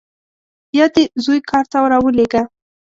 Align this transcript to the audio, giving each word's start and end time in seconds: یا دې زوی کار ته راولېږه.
یا 0.77 0.85
دې 0.93 1.03
زوی 1.23 1.39
کار 1.49 1.65
ته 1.71 1.77
راولېږه. 1.91 2.41